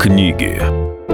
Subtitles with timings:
[0.00, 0.58] Книги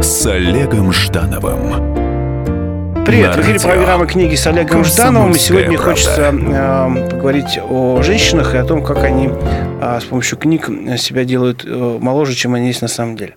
[0.00, 3.04] с Олегом Ждановым.
[3.04, 5.32] Привет, в эфире программы «Книги» с Олегом Ждановым.
[5.32, 5.82] И сегодня правда.
[5.82, 10.66] хочется э, поговорить о женщинах и о том, как они э, с помощью книг
[10.98, 13.34] себя делают э, моложе, чем они есть на самом деле.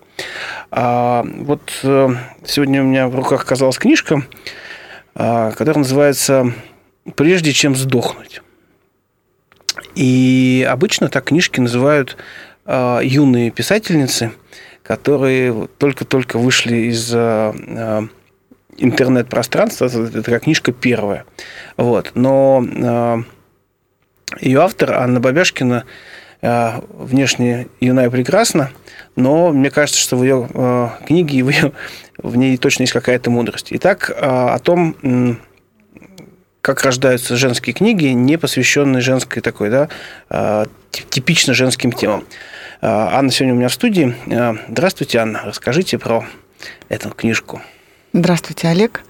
[0.70, 2.10] А, вот э,
[2.44, 4.22] сегодня у меня в руках оказалась книжка,
[5.16, 6.52] э, которая называется
[7.16, 8.40] «Прежде чем сдохнуть».
[9.96, 12.16] И обычно так книжки называют
[12.66, 14.30] э, юные писательницы,
[14.82, 18.02] которые только-только вышли из э, э
[18.76, 19.86] интернет-пространства.
[19.86, 21.26] Это такая книжка первая.
[21.76, 22.12] Вот.
[22.14, 23.22] Но э,
[24.40, 25.84] ее автор Анна Бабяшкина
[26.40, 28.70] внешне юная и прекрасна,
[29.14, 30.48] но мне кажется, что в ее
[31.04, 31.72] книге в, ее,
[32.16, 33.66] в ней точно есть какая-то мудрость.
[33.72, 35.38] Итак, о том,
[36.62, 42.24] как рождаются женские книги, не посвященные женской такой, да, типично женским темам.
[42.82, 44.14] А, Анна сегодня у меня в студии.
[44.32, 45.42] А, здравствуйте, Анна.
[45.44, 46.24] Расскажите про
[46.88, 47.60] эту книжку.
[48.12, 49.02] Здравствуйте, Олег.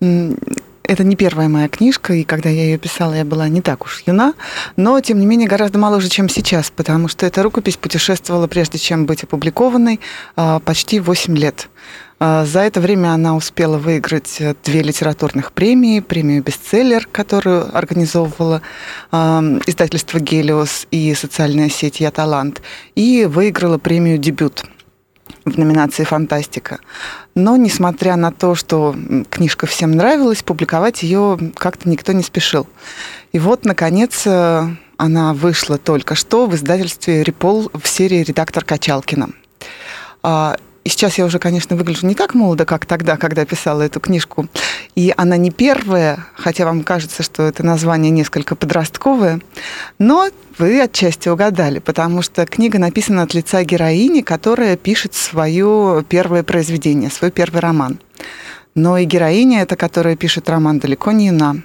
[0.00, 4.02] Это не первая моя книжка, и когда я ее писала, я была не так уж
[4.06, 4.34] юна,
[4.76, 9.06] но, тем не менее, гораздо моложе, чем сейчас, потому что эта рукопись путешествовала, прежде чем
[9.06, 10.00] быть опубликованной,
[10.64, 11.68] почти 8 лет.
[12.22, 18.60] А, за это время она успела выиграть э, две литературных премии, премию «Бестселлер», которую организовывала
[19.10, 22.60] издательство «Гелиос» и социальная сеть «Я талант»,
[22.94, 24.64] и выиграла премию «Дебют»
[25.46, 26.80] в номинации «Фантастика».
[27.34, 28.94] Но, несмотря на то, что
[29.30, 32.68] книжка всем нравилась, публиковать ее как-то никто не спешил.
[33.32, 34.68] И вот, наконец, э,
[34.98, 39.30] она вышла только что в издательстве «Репол» в серии «Редактор Качалкина».
[40.84, 44.48] И сейчас я уже, конечно, выгляжу не так молодо, как тогда, когда писала эту книжку.
[44.94, 49.40] И она не первая, хотя вам кажется, что это название несколько подростковое.
[49.98, 50.28] Но
[50.58, 57.10] вы отчасти угадали, потому что книга написана от лица героини, которая пишет свое первое произведение,
[57.10, 58.00] свой первый роман.
[58.74, 61.56] Но и героиня, эта, которая пишет роман, далеко не юна.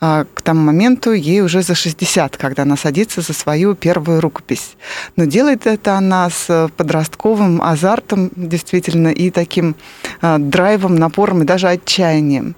[0.00, 4.76] А, к тому моменту ей уже за 60, когда она садится за свою первую рукопись.
[5.16, 9.74] Но делает это она с подростковым азартом, действительно, и таким
[10.20, 12.54] а, драйвом, напором и даже отчаянием.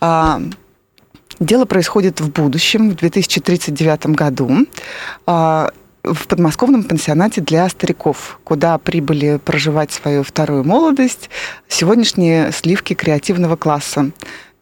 [0.00, 0.40] А,
[1.40, 4.66] дело происходит в будущем, в 2039 году
[6.06, 11.30] в подмосковном пансионате для стариков, куда прибыли проживать свою вторую молодость
[11.68, 14.12] сегодняшние сливки креативного класса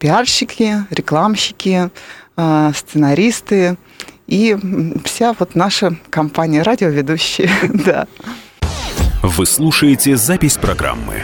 [0.05, 1.89] пиарщики, рекламщики,
[2.37, 3.79] а, сценаристы
[4.27, 4.55] и
[5.03, 8.07] вся вот наша компания радиоведущие, да.
[9.23, 11.23] Вы слушаете запись программы.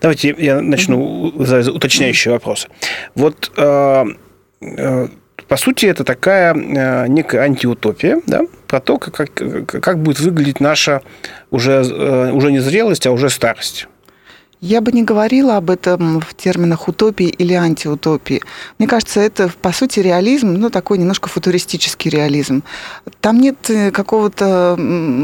[0.00, 2.68] Давайте я начну уточняющие вопросы.
[3.16, 4.04] Вот э,
[4.60, 5.08] э,
[5.48, 10.60] по сути это такая э, некая антиутопия, да, про то, как, как, как будет выглядеть
[10.60, 11.02] наша
[11.50, 13.88] уже, э, уже не зрелость, а уже старость.
[14.60, 18.42] Я бы не говорила об этом в терминах утопии или антиутопии.
[18.78, 22.62] Мне кажется, это, по сути, реализм, ну, такой немножко футуристический реализм.
[23.22, 24.78] Там нет э, какого-то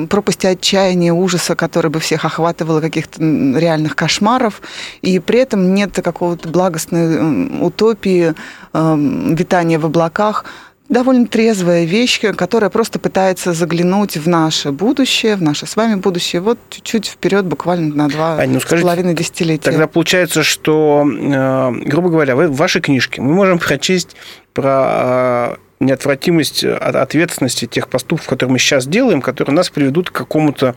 [0.08, 4.62] пропасти отчаяния, ужаса, который бы всех охватывало, каких-то реальных кошмаров,
[5.02, 8.34] и при этом нет какого-то благостной утопии,
[8.72, 10.44] витания в облаках
[10.88, 16.40] довольно трезвая вещь, которая просто пытается заглянуть в наше будущее, в наше с вами будущее,
[16.40, 19.62] вот чуть-чуть вперед, буквально на два Ань, ну, скажите, с половиной десятилетия.
[19.62, 24.16] Тогда получается, что, э, грубо говоря, в вашей книжке мы можем прочесть
[24.52, 30.74] про э, неотвратимость ответственности тех поступков, которые мы сейчас делаем, которые нас приведут к какому-то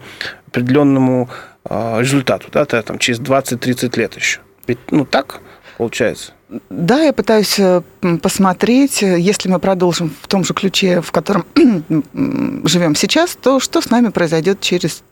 [0.47, 1.29] определенному
[1.69, 4.39] э, результату, да, там, через 20-30 лет еще.
[4.67, 5.41] Ведь, ну, так
[5.77, 6.33] получается.
[6.69, 7.81] Да, я пытаюсь э,
[8.21, 11.45] посмотреть, э, если мы продолжим в том же ключе, в котором
[12.65, 15.03] живем сейчас, то что с нами произойдет через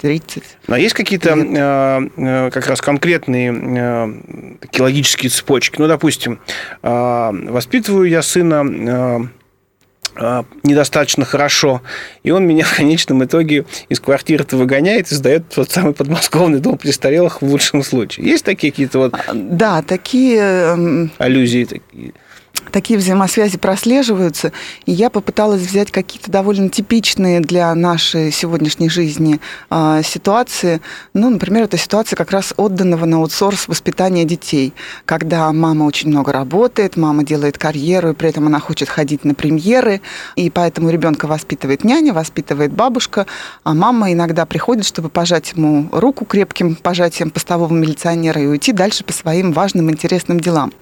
[0.00, 0.42] 30.
[0.66, 5.76] Но есть какие-то э, как раз конкретные такие логические цепочки.
[5.78, 6.40] Ну, допустим,
[6.82, 9.30] воспитываю я сына
[10.62, 11.82] недостаточно хорошо,
[12.22, 16.78] и он меня в конечном итоге из квартиры-то выгоняет и сдает тот самый подмосковный дом
[16.78, 18.26] престарелых в лучшем случае.
[18.26, 19.14] Есть такие какие-то вот...
[19.14, 20.40] А, да, такие...
[20.40, 22.12] Эм, аллюзии такие
[22.70, 24.52] такие взаимосвязи прослеживаются,
[24.86, 30.80] и я попыталась взять какие-то довольно типичные для нашей сегодняшней жизни э, ситуации.
[31.14, 34.72] Ну, например, это ситуация как раз отданного на аутсорс воспитания детей,
[35.04, 39.34] когда мама очень много работает, мама делает карьеру, и при этом она хочет ходить на
[39.34, 40.00] премьеры,
[40.36, 43.26] и поэтому ребенка воспитывает няня, воспитывает бабушка,
[43.64, 49.04] а мама иногда приходит, чтобы пожать ему руку крепким пожатием постового милиционера и уйти дальше
[49.04, 50.72] по своим важным, интересным делам.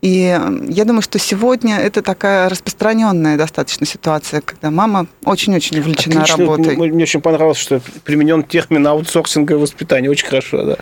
[0.00, 6.44] И я думаю, что сегодня это такая распространенная достаточно ситуация, когда мама очень-очень увлечена Отлично.
[6.44, 6.76] работой.
[6.76, 10.08] Мне очень понравилось, что применен термин аутсорсинга и воспитания.
[10.08, 10.76] Очень хорошо, да.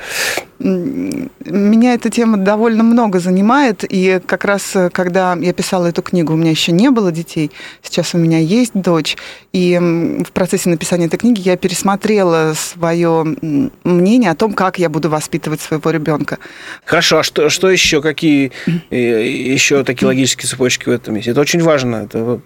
[0.58, 6.32] Меня эта тема довольно много занимает, и как раз э, когда я писала эту книгу,
[6.32, 7.50] у меня еще не было детей,
[7.82, 9.18] сейчас у меня есть дочь,
[9.52, 13.36] и в процессе написания этой книги я пересмотрела свое
[13.84, 16.38] мнение о том, как я буду воспитывать своего ребенка.
[16.86, 18.00] Хорошо, а что, что еще?
[18.00, 18.52] Какие
[18.90, 21.28] э, еще такие логические цепочки в этом есть?
[21.28, 21.96] Это очень важно.
[21.96, 22.40] Это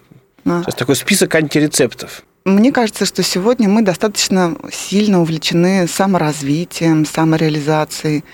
[0.45, 0.63] а.
[0.63, 2.23] сейчас такой список антирецептов.
[2.45, 8.25] Мне кажется, что сегодня мы достаточно сильно увлечены саморазвитием, самореализацией.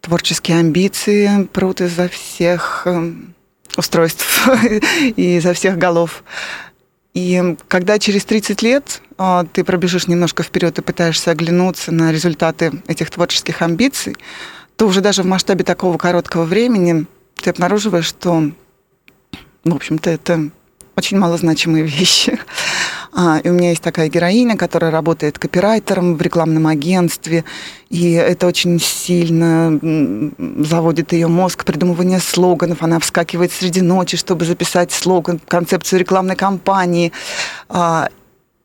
[0.00, 3.34] Творческие амбиции прут изо всех эм,
[3.76, 4.48] устройств
[5.16, 6.22] и изо всех голов.
[7.14, 12.72] И когда через 30 лет а, ты пробежишь немножко вперед и пытаешься оглянуться на результаты
[12.86, 14.16] этих творческих амбиций,
[14.76, 17.06] то уже даже в масштабе такого короткого времени
[17.42, 18.50] ты обнаруживаешь, что,
[19.64, 20.50] в общем-то, это
[20.96, 22.38] очень малозначимые вещи.
[23.12, 27.44] А, и у меня есть такая героиня, которая работает копирайтером в рекламном агентстве,
[27.88, 29.80] и это очень сильно
[30.62, 32.82] заводит ее мозг, придумывание слоганов.
[32.82, 37.12] Она вскакивает среди ночи, чтобы записать слоган, концепцию рекламной кампании.
[37.70, 38.10] А,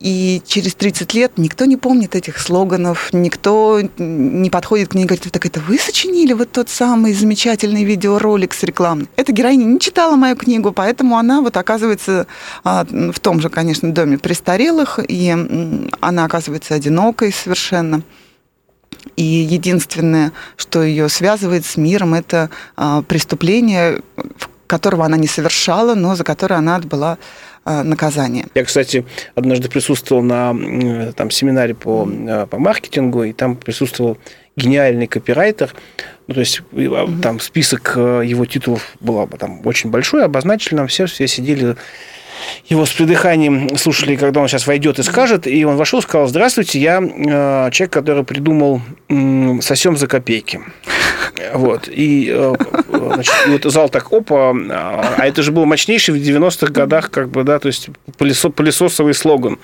[0.01, 5.05] и через 30 лет никто не помнит этих слоганов, никто не подходит к ней и
[5.05, 9.07] говорит, так это вы сочинили вот тот самый замечательный видеоролик с рекламой.
[9.15, 12.25] Эта героиня не читала мою книгу, поэтому она вот оказывается
[12.63, 15.29] а, в том же, конечно, доме престарелых, и
[15.99, 18.01] она оказывается одинокой совершенно.
[19.15, 24.01] И единственное, что ее связывает с миром, это а, преступление,
[24.65, 28.45] которого она не совершала, но за которое она отбыла Э, наказание.
[28.55, 29.05] Я, кстати,
[29.35, 30.53] однажды присутствовал на
[31.13, 34.17] там, семинаре по, э, по маркетингу, и там присутствовал
[34.55, 35.73] гениальный копирайтер.
[36.27, 40.87] Ну, то есть mm там список э, его титулов был там очень большой, обозначили нам
[40.87, 41.75] все, все сидели
[42.67, 46.79] его с придыханием слушали, когда он сейчас войдет и скажет, и он вошел сказал, здравствуйте,
[46.79, 50.61] я э, человек, который придумал э, «Сосем за копейки».
[51.53, 51.87] Вот.
[51.87, 52.53] И, э,
[53.13, 57.29] значит, и вот зал так, опа, а это же был мощнейший в 90-х годах, как
[57.29, 59.59] бы, да, то есть пылесо, пылесосовый слоган.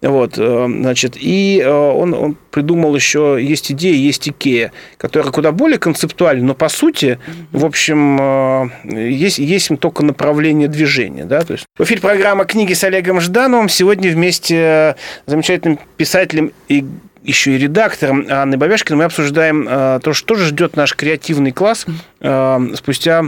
[0.00, 5.52] Вот, э, значит, и э, он, он придумал еще, есть идея, есть Икея, которая куда
[5.52, 7.18] более концептуальна, но по сути,
[7.52, 12.84] в общем, есть, есть только направление движения, да, то есть в эфире программа «Книги с
[12.84, 13.70] Олегом Ждановым».
[13.70, 14.94] Сегодня вместе
[15.24, 16.84] с замечательным писателем и
[17.22, 21.86] еще и редактором Анной Бабяшкиной мы обсуждаем э, то, что же ждет наш креативный класс
[22.20, 23.24] э, спустя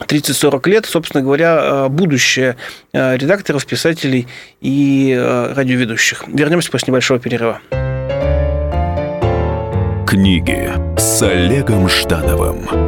[0.00, 2.56] 30-40 лет, собственно говоря, э, будущее
[2.92, 4.26] редакторов, писателей
[4.60, 5.16] и
[5.54, 6.24] радиоведущих.
[6.26, 7.60] Вернемся после небольшого перерыва.
[10.08, 12.87] Книги с Олегом Ждановым.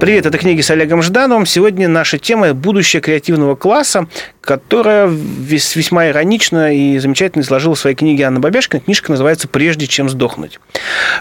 [0.00, 1.44] Привет, это книги с Олегом Ждановым.
[1.44, 4.06] Сегодня наша тема– будущее креативного класса,
[4.40, 8.80] которая весьма иронично и замечательно изложила в своей книге Анна Бабяшкина.
[8.80, 10.60] Книжка называется «Прежде чем сдохнуть».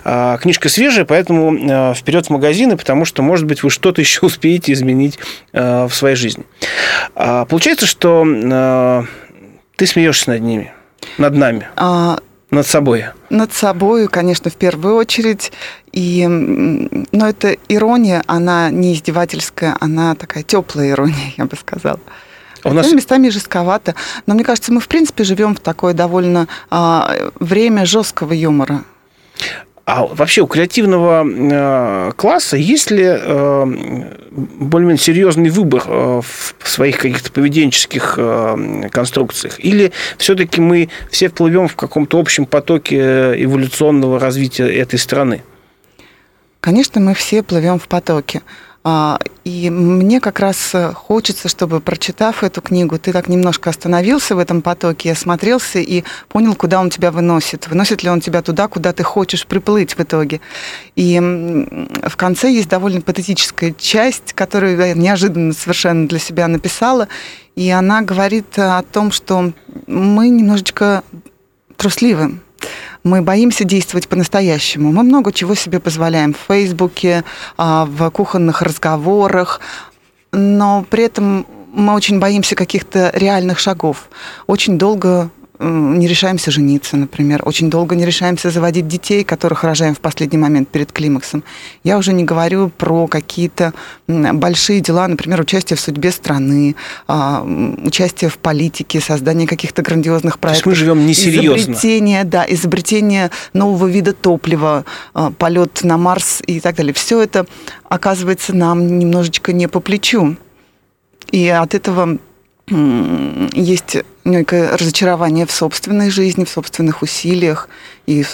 [0.04, 4.20] А, книжка свежая, поэтому а, вперед в магазины, потому что, может быть, вы что-то еще
[4.28, 5.18] успеете изменить
[5.54, 6.44] а, в своей жизни.
[7.16, 9.06] Получается, что
[9.76, 10.72] ты смеешься над ними,
[11.18, 11.68] над нами.
[12.50, 13.06] Над собой.
[13.30, 15.52] Над собой, конечно, в первую очередь.
[15.92, 22.00] И, но эта ирония, она не издевательская, она такая теплая ирония, я бы сказала.
[22.64, 22.92] А у нас...
[22.92, 23.96] местами жестковато.
[24.26, 28.84] Но мне кажется, мы, в принципе, живем в такое довольно а, время жесткого юмора.
[29.88, 33.66] А вообще у креативного э, класса есть ли э,
[34.32, 38.20] более-менее серьезный выбор э, в своих каких-то поведенческих
[38.92, 39.64] конструкциях?
[39.64, 45.42] Или все-таки мы все плывем в каком-то общем потоке эволюционного развития этой страны?
[46.60, 48.42] Конечно, мы все плывем в потоке.
[48.90, 54.40] А, и мне как раз хочется, чтобы, прочитав эту книгу, ты так немножко остановился в
[54.40, 57.68] этом потоке, осмотрелся и понял, куда он тебя выносит.
[57.68, 60.40] Выносит ли он тебя туда, куда ты хочешь приплыть в итоге.
[60.96, 67.10] И в конце есть довольно патетическая часть, которую я неожиданно совершенно для себя написала.
[67.58, 69.52] И она говорит о том, что
[69.86, 71.04] мы немножечко
[71.76, 72.40] трусливы
[73.08, 74.92] мы боимся действовать по-настоящему.
[74.92, 77.24] Мы много чего себе позволяем в Фейсбуке,
[77.58, 79.62] а, в кухонных разговорах,
[80.32, 84.10] но при этом мы очень боимся каких-то реальных шагов.
[84.48, 90.00] Очень долго не решаемся жениться, например, очень долго не решаемся заводить детей, которых рожаем в
[90.00, 91.44] последний момент перед климаксом.
[91.84, 93.74] Я уже не говорю про какие-то
[94.08, 96.76] большие дела, например, участие в судьбе страны,
[97.08, 97.44] а,
[97.84, 100.64] участие в политике, создание каких-то грандиозных проектов.
[100.64, 101.72] То есть мы живем несерьезно.
[101.72, 106.94] Изобретение, да, изобретение нового вида топлива, а, полет на Марс и так далее.
[106.94, 107.48] Все это
[107.90, 110.36] оказывается нам немножечко не по плечу.
[111.32, 112.20] И от этого
[112.70, 117.70] есть некое разочарование в собственной жизни, в собственных усилиях,
[118.06, 118.26] и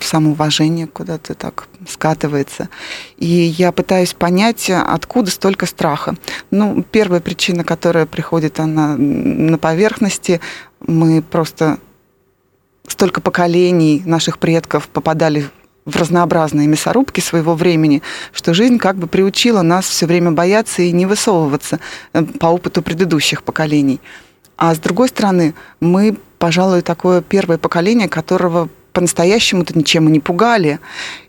[0.00, 2.68] самоуважение куда-то так скатывается.
[3.18, 6.16] И я пытаюсь понять, откуда столько страха.
[6.50, 10.40] Ну, первая причина, которая приходит она на поверхности,
[10.80, 11.78] мы просто
[12.88, 19.62] столько поколений наших предков попадали в разнообразные мясорубки своего времени, что жизнь как бы приучила
[19.62, 21.80] нас все время бояться и не высовываться
[22.12, 24.00] э, по опыту предыдущих поколений.
[24.56, 30.78] А с другой стороны, мы, пожалуй, такое первое поколение, которого по-настоящему-то ничем и не пугали.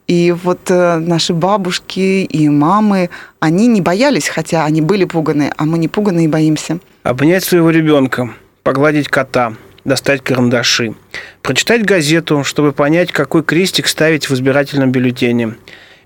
[0.07, 5.65] И вот э, наши бабушки и мамы, они не боялись, хотя они были пуганы, а
[5.65, 6.79] мы не пуганы и боимся.
[7.03, 8.29] Обнять своего ребенка,
[8.63, 9.53] погладить кота–
[9.85, 10.95] достать карандаши,
[11.41, 15.55] прочитать газету, чтобы понять, какой крестик ставить в избирательном бюллетене,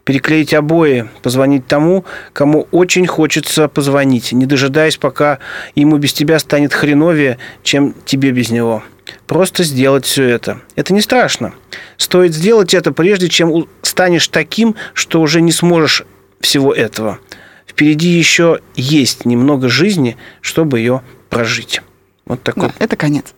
[0.04, 5.40] переклеить обои, позвонить тому, кому очень хочется позвонить, не дожидаясь, пока
[5.76, 8.84] ему без тебя станет хреновее, чем тебе без него.
[9.26, 10.62] Просто сделать все это.
[10.76, 11.54] Это не страшно.
[11.98, 16.04] Стоит сделать это, прежде чем станешь таким, что уже не сможешь
[16.40, 17.20] всего этого.
[17.66, 21.82] Впереди еще есть немного жизни, чтобы ее прожить.
[22.28, 22.70] Вот такой.
[22.70, 23.34] Да, это конец.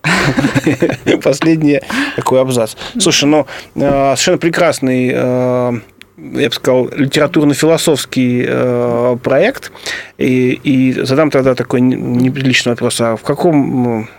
[1.23, 1.79] Последний
[2.15, 2.75] такой абзац.
[2.97, 5.79] Слушай, ну, э, совершенно прекрасный э,
[6.17, 9.71] я бы сказал, литературно-философский э, проект.
[10.17, 12.99] И, и задам тогда такой неприличный вопрос.
[12.99, 14.09] А в каком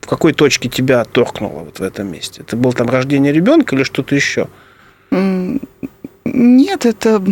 [0.00, 2.42] в какой точке тебя торкнуло вот в этом месте?
[2.42, 4.48] Это было там рождение ребенка или что-то еще?
[5.10, 7.22] Нет, это...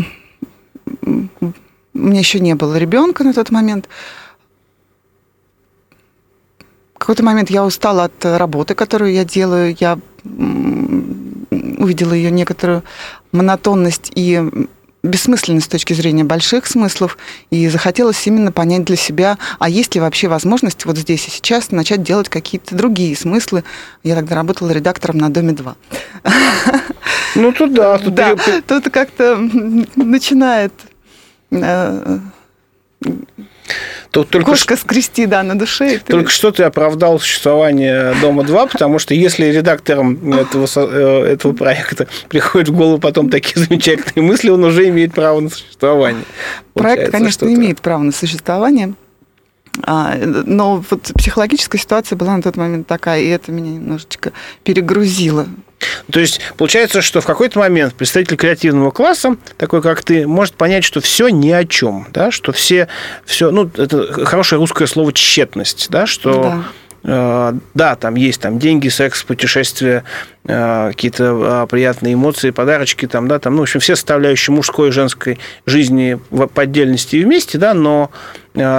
[1.05, 3.89] У меня еще не было ребенка на тот момент
[7.03, 9.77] какой-то момент я устала от работы, которую я делаю.
[9.79, 12.85] Я увидела ее некоторую
[13.33, 14.41] монотонность и
[15.03, 17.19] бессмысленность с точки зрения больших смыслов,
[17.51, 21.73] и захотелось именно понять для себя, а есть ли вообще возможность вот здесь и сейчас
[21.73, 23.65] начать делать какие-то другие смыслы.
[24.05, 25.75] Я тогда работала редактором на «Доме-2».
[27.35, 27.99] Ну, тут да.
[27.99, 28.37] Тут, да,
[28.69, 29.37] тут как-то
[29.97, 30.73] начинает
[31.51, 32.19] э,
[34.13, 35.99] то только Кошка скрести, да, на душе.
[36.07, 36.33] Только ты...
[36.33, 42.77] что ты оправдал существование Дома-2, потому что если редактором этого, э, этого проекта приходят в
[42.77, 46.25] голову потом такие замечательные мысли, он уже имеет право на существование.
[46.75, 48.93] Проект, конечно, имеет право на существование.
[49.85, 55.47] А, но вот психологическая ситуация была на тот момент такая, и это меня немножечко перегрузило.
[56.11, 60.85] То есть получается, что в какой-то момент представитель креативного класса, такой как ты, может понять,
[60.85, 62.89] что все ни о чем, да, что все,
[63.25, 66.65] все, ну, это хорошее русское слово тщетность, да, что да.
[67.05, 70.05] Uh, да, там есть там деньги, секс, путешествия,
[70.45, 74.91] uh, какие-то uh, приятные эмоции, подарочки, там, да, там, ну, в общем, все составляющие мужской
[74.91, 78.13] и женской жизни в, отдельности и вместе, да, но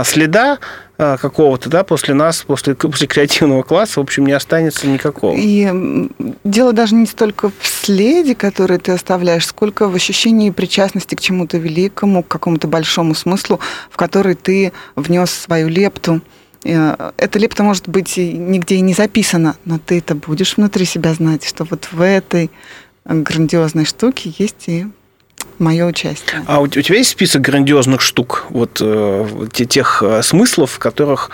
[0.05, 0.59] следа а,
[0.97, 5.35] какого-то, да, после нас, после, после креативного класса, в общем, не останется никакого.
[5.35, 6.09] И
[6.43, 11.57] дело даже не столько в следе, который ты оставляешь, сколько в ощущении причастности к чему-то
[11.57, 13.59] великому, к какому-то большому смыслу,
[13.89, 16.21] в который ты внес свою лепту.
[16.63, 21.13] Э, эта лепта, может быть, нигде и не записана, но ты это будешь внутри себя
[21.13, 22.51] знать, что вот в этой
[23.05, 24.87] грандиозной штуке есть и
[25.63, 26.43] мое участие.
[26.45, 31.31] А у, тебя есть список грандиозных штук, вот э, тех э, смыслов, в которых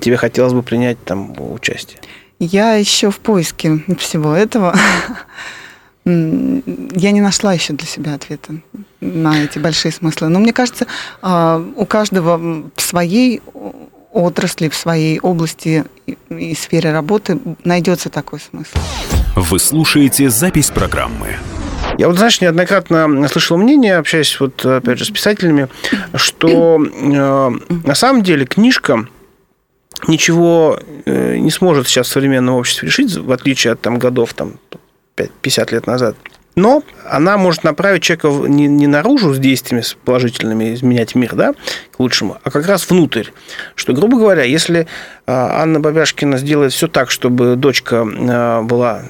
[0.00, 1.98] тебе хотелось бы принять там участие?
[2.38, 4.76] Я еще в поиске всего этого.
[6.04, 8.54] Я не нашла еще для себя ответа
[9.00, 10.28] на эти большие смыслы.
[10.28, 10.88] Но мне кажется,
[11.20, 12.38] а, у каждого
[12.74, 13.40] в своей
[14.12, 15.84] отрасли, в своей области
[16.28, 18.78] и сфере работы найдется такой смысл.
[19.36, 21.36] Вы слушаете запись программы
[21.98, 25.68] Я вот, знаешь, неоднократно слышал мнение, общаясь вот, опять же, с писателями,
[26.14, 27.50] что э,
[27.84, 29.06] на самом деле книжка
[30.08, 34.54] ничего э, не сможет сейчас в современном обществе решить, в отличие от там, годов там,
[35.16, 36.16] 50 лет назад.
[36.54, 41.54] Но она может направить человека не, не наружу с действиями положительными, изменять мир, да,
[41.90, 43.28] к лучшему, а как раз внутрь.
[43.74, 44.86] Что, грубо говоря, если
[45.26, 49.04] а, Анна Бабяшкина сделает все так, чтобы дочка а, была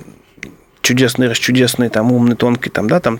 [0.83, 3.19] чудесный, расчудесный, там, умный, тонкий, там, да, там,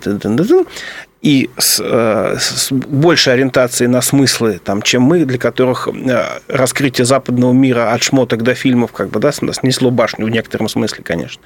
[1.23, 7.05] и с, э, с большей ориентацией на смыслы, там, чем мы, для которых э, раскрытие
[7.05, 11.41] западного мира от шмоток до фильмов как бы, да, снесло башню в некотором смысле, конечно.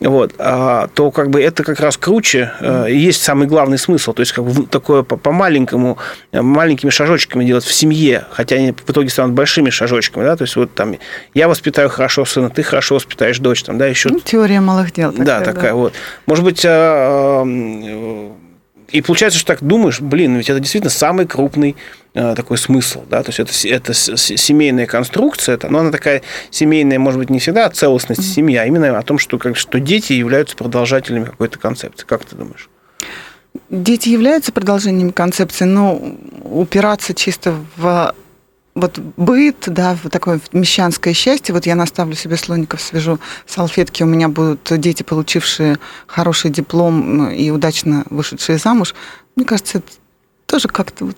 [0.00, 0.34] Вот.
[0.38, 4.12] А, то как бы это как раз круче э, и есть самый главный смысл.
[4.12, 5.96] То есть как бы такое по-маленькому,
[6.32, 10.56] маленькими шажочками делать в семье, хотя они в итоге станут большими шажочками, да, то есть
[10.56, 10.94] вот там
[11.32, 14.10] я воспитаю хорошо сына, ты хорошо воспитаешь дочь, там, да, еще...
[14.10, 15.10] Ну, теория малых дел.
[15.12, 15.74] Такая, да, такая да.
[15.74, 15.94] вот.
[16.26, 16.66] Может быть,
[18.88, 21.76] и получается, что так думаешь, блин, ведь это действительно самый крупный
[22.14, 26.98] э, такой смысл, да, то есть это, это семейная конструкция, это, но она такая семейная,
[26.98, 28.34] может быть, не всегда о целостности mm-hmm.
[28.34, 32.06] семьи, а именно о том, что, как, что дети являются продолжателями какой-то концепции.
[32.06, 32.68] Как ты думаешь?
[33.70, 36.00] Дети являются продолжением концепции, но
[36.44, 38.14] упираться чисто в
[38.76, 41.54] вот быт, да, вот такое мещанское счастье.
[41.54, 47.50] Вот я наставлю себе слоников, свяжу салфетки, у меня будут дети, получившие хороший диплом и
[47.50, 48.94] удачно вышедшие замуж.
[49.34, 49.88] Мне кажется, это
[50.46, 51.16] тоже как-то вот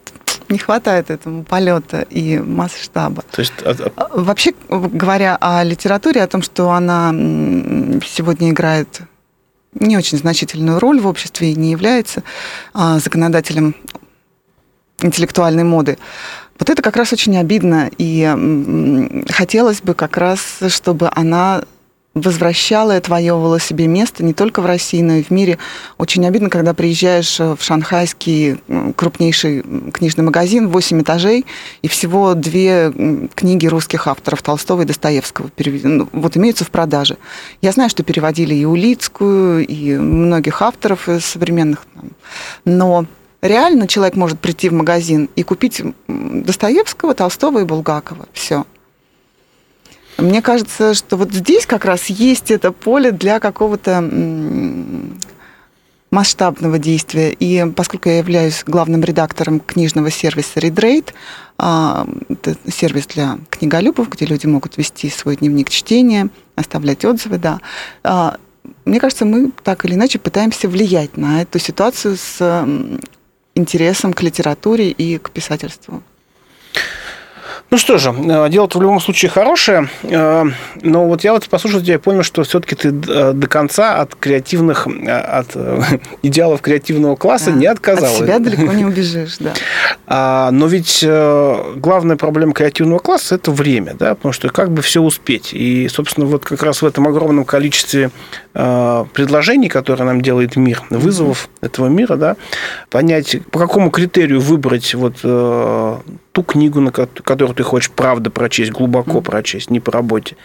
[0.48, 3.24] не хватает этому полета и масштаба.
[3.32, 4.20] То есть, а, а, а...
[4.20, 7.10] Вообще, говоря о литературе, о том, что она
[8.06, 9.00] сегодня играет
[9.74, 12.22] не очень значительную роль в обществе и не является
[12.72, 13.74] законодателем
[15.00, 15.98] интеллектуальной моды,
[16.58, 21.62] вот это как раз очень обидно, и хотелось бы как раз, чтобы она
[22.14, 25.58] возвращала и отвоевывала себе место не только в России, но и в мире.
[25.98, 28.58] Очень обидно, когда приезжаешь в шанхайский
[28.96, 29.62] крупнейший
[29.92, 31.46] книжный магазин, 8 этажей,
[31.82, 32.92] и всего две
[33.34, 35.50] книги русских авторов Толстого и Достоевского
[35.84, 37.16] ну, вот имеются в продаже.
[37.62, 41.86] Я знаю, что переводили и Улицкую, и многих авторов современных,
[42.64, 43.06] но
[43.42, 48.26] реально человек может прийти в магазин и купить Достоевского, Толстого и Булгакова.
[48.32, 48.64] Все.
[50.16, 54.00] Мне кажется, что вот здесь как раз есть это поле для какого-то
[56.10, 57.30] масштабного действия.
[57.30, 61.12] И поскольку я являюсь главным редактором книжного сервиса ReadRate,
[61.58, 67.60] а, это сервис для книголюбов, где люди могут вести свой дневник чтения, оставлять отзывы, да,
[68.02, 68.38] а,
[68.84, 72.66] мне кажется, мы так или иначе пытаемся влиять на эту ситуацию с
[73.58, 76.02] интересом к литературе и к писательству.
[77.70, 80.44] Ну что же, э, дело-то в любом случае хорошее, э,
[80.80, 84.14] но вот я вот послушал тебя и понял, что все-таки ты э, до конца от
[84.14, 85.54] креативных, от
[86.22, 88.20] идеалов креативного класса да, не отказалась.
[88.20, 89.52] От себя далеко не убежишь, да.
[90.06, 91.04] А, но ведь
[91.76, 95.50] главная проблема креативного класса– это время, да, потому что как бы все успеть.
[95.52, 98.10] И, собственно, вот как раз в этом огромном количестве
[98.54, 101.66] предложений, которые нам делает мир, вызовов mm-hmm.
[101.66, 102.36] этого мира, да,
[102.88, 105.16] понять, по какому критерию выбрать вот
[106.32, 110.36] ту книгу, на которую ты хочешь правда прочесть, глубоко прочесть, не по работе.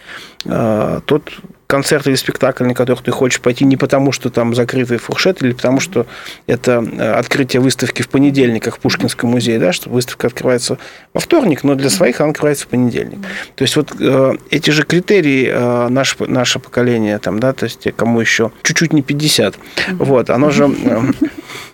[0.46, 1.30] А, тот
[1.66, 5.52] концерт или спектакль, на который ты хочешь пойти не потому, что там закрытый фуршет, или
[5.52, 6.06] потому, что
[6.46, 10.78] это э, открытие выставки в понедельниках в Пушкинском музее, да, что выставка открывается
[11.14, 13.18] во вторник, но для своих она открывается в понедельник.
[13.56, 17.88] То есть вот э, эти же критерии э, наше, наше поколение, там, да, то есть
[17.96, 19.58] кому еще чуть-чуть не 50,
[19.92, 20.70] вот, оно же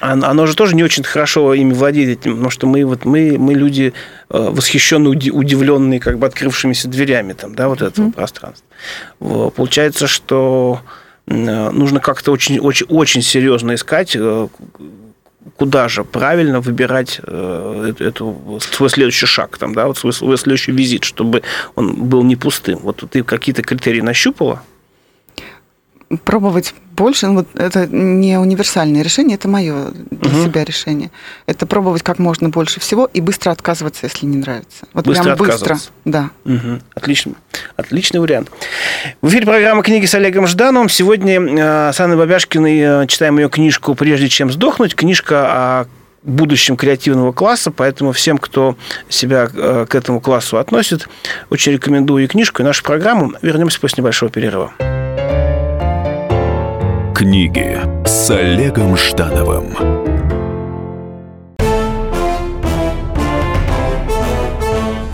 [0.00, 3.54] оно же тоже не очень хорошо ими владеет этим, потому что мы, вот, мы, мы
[3.54, 3.94] люди
[4.28, 8.12] э, восхищенно удивленные как бы открывшимися дверями там, да, вот этого mm-hmm.
[8.12, 8.66] пространства.
[9.18, 10.80] Получается, что
[11.26, 14.48] нужно как-то очень, очень, очень серьезно искать, э,
[15.56, 20.72] куда же правильно выбирать э, эту, свой следующий шаг, там, да, вот свой, свой следующий
[20.72, 21.42] визит, чтобы
[21.76, 22.80] он был не пустым.
[22.82, 24.62] Вот ты какие-то критерии нащупала?
[26.24, 27.26] пробовать больше.
[27.26, 30.44] Ну, вот это не универсальное решение, это мое для угу.
[30.44, 31.10] себя решение.
[31.46, 34.86] Это пробовать как можно больше всего и быстро отказываться, если не нравится.
[34.92, 35.78] Вот быстро прям быстро.
[36.04, 36.30] Да.
[36.44, 36.80] Угу.
[36.94, 37.32] Отлично.
[37.76, 38.50] Отличный вариант.
[39.20, 40.88] В эфире программа «Книги» с Олегом Ждановым.
[40.88, 44.94] Сегодня э, с Анной Бабяшкиной э, читаем ее книжку «Прежде чем сдохнуть».
[44.94, 45.86] Книжка о
[46.22, 48.76] будущем креативного класса, поэтому всем, кто
[49.08, 51.08] себя э, к этому классу относит,
[51.50, 53.32] очень рекомендую и книжку, и нашу программу.
[53.42, 54.72] Вернемся после небольшого перерыва.
[57.22, 60.01] Книги с Олегом Ждановым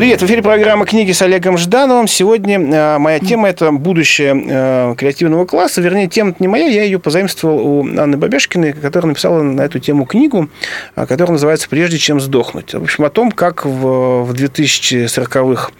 [0.00, 2.08] Привет, в эфире программа «Книги с Олегом Ждановым».
[2.08, 5.82] Сегодня э, моя тема– это будущее э, креативного класса.
[5.82, 10.06] Вернее, тема не моя, я ее позаимствовал у Анны Бабешкиной, которая написала на эту тему
[10.06, 10.48] книгу,
[10.96, 12.72] э, которая называется «Прежде чем сдохнуть».
[12.72, 15.70] В общем, о том, как в, в 2040-х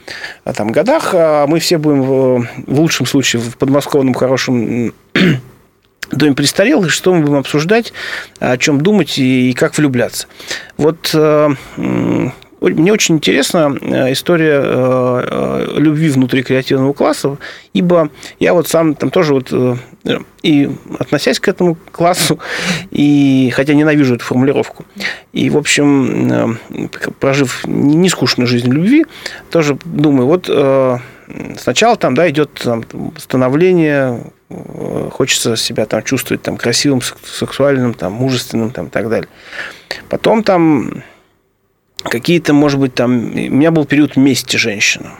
[0.55, 1.15] там, годах
[1.49, 4.93] мы все будем, в лучшем случае, в подмосковном хорошем
[6.13, 7.95] доме престарелых, что мы будем обсуждать,
[8.39, 10.27] о чем думать и, как влюбляться.
[10.77, 11.11] Вот
[12.61, 17.39] мне очень интересна э, история э, э, любви внутри креативного класса,
[17.73, 19.53] ибо я вот сам там тоже вот
[20.43, 22.39] и относясь к этому классу,
[22.91, 24.87] и хотя ненавижу эту формулировку,
[25.33, 26.59] и, в общем,
[27.19, 29.05] прожив нескучную жизнь любви,
[29.51, 30.51] тоже думаю, вот
[31.59, 32.83] сначала там, да, идет там,
[33.19, 34.23] становление,
[35.11, 39.29] хочется себя там чувствовать там красивым, сексуальным, там, мужественным, там, и так далее.
[40.09, 41.03] Потом там
[42.03, 43.13] какие-то, может быть, там...
[43.13, 45.13] У меня был период мести женщинам.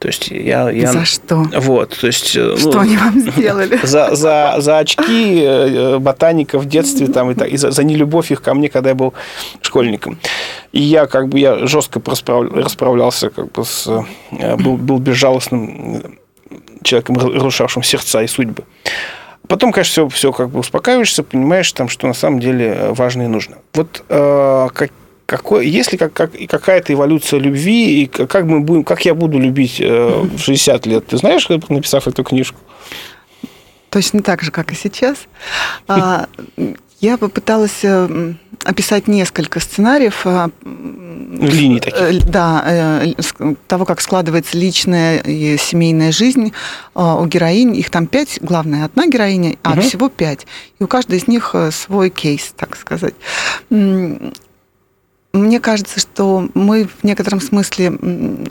[0.00, 0.92] То есть я, я...
[0.92, 1.46] За что?
[1.58, 2.34] Вот, то есть...
[2.34, 3.78] Э, что ну, они вам сделали?
[3.82, 8.32] За, за, за очки э, ботаника в детстве там, и, так, и за, за нелюбовь
[8.32, 9.12] их ко мне, когда я был
[9.60, 10.18] школьником.
[10.72, 13.86] И я как бы я жестко расправлялся как бы с...
[14.32, 16.18] Э, был, был безжалостным
[16.82, 18.64] человеком, разрушавшим сердца и судьбы.
[19.48, 23.26] Потом, конечно, все, все как бы успокаиваешься, понимаешь, там, что на самом деле важно и
[23.26, 23.56] нужно.
[23.74, 24.92] Вот э, как,
[25.30, 29.38] какой, есть ли как, как, какая-то эволюция любви, и как, мы будем, как я буду
[29.38, 31.06] любить э, в 60 лет?
[31.06, 32.58] Ты знаешь, написав эту книжку?
[33.90, 35.18] Точно так же, как и сейчас.
[35.86, 36.26] А,
[37.00, 40.22] я попыталась э, описать несколько сценариев.
[40.24, 42.28] Э, Линий таких.
[42.28, 43.04] Да,
[43.68, 46.52] того, как складывается личная и семейная жизнь
[46.94, 47.76] у героинь.
[47.76, 49.82] Их там пять, главное, одна героиня, а угу.
[49.82, 50.48] всего пять.
[50.80, 53.14] И у каждой из них свой кейс, так сказать.
[55.32, 57.90] Мне кажется, что мы в некотором смысле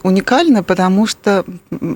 [0.03, 1.43] уникальны, потому что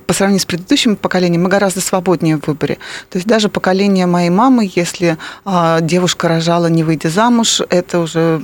[0.05, 2.75] по сравнению с предыдущим поколением мы гораздо свободнее в выборе.
[3.09, 8.41] То есть даже поколение моей мамы, если а, девушка рожала, не выйдя замуж, это уже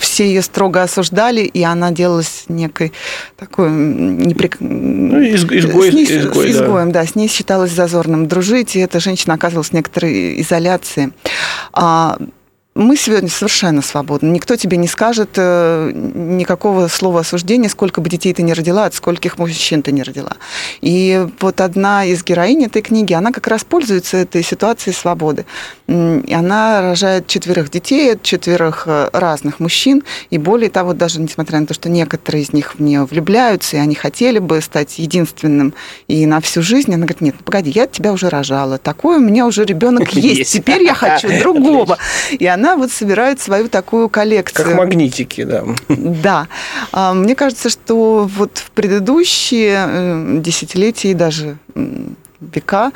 [0.00, 2.92] все ее строго осуждали, и она делалась некой
[3.36, 4.56] такой неприк...
[4.58, 7.02] ну, изгой, с ней, изгой, с изгоем, да.
[7.02, 11.12] да, с ней считалось зазорным дружить, и эта женщина оказывалась в некоторой изоляции.
[11.72, 12.18] А
[12.80, 14.28] мы сегодня совершенно свободны.
[14.28, 18.94] Никто тебе не скажет э, никакого слова осуждения, сколько бы детей ты не родила, от
[18.94, 20.36] скольких мужчин ты не родила.
[20.80, 25.44] И вот одна из героинь этой книги, она как раз пользуется этой ситуацией свободы.
[25.88, 30.02] И она рожает четверых детей от четверых э, разных мужчин.
[30.30, 33.80] И более того, даже несмотря на то, что некоторые из них в нее влюбляются, и
[33.80, 35.74] они хотели бы стать единственным
[36.08, 38.78] и на всю жизнь, она говорит, нет, ну, погоди, я тебя уже рожала.
[38.78, 40.52] Такой у меня уже ребенок есть.
[40.52, 41.98] Теперь я хочу другого.
[42.30, 44.66] И она она вот собирает свою такую коллекцию.
[44.66, 45.64] Как магнитики, да.
[45.88, 46.48] Да.
[46.92, 51.56] А, мне кажется, что вот в предыдущие э, десятилетия и даже
[52.40, 52.92] века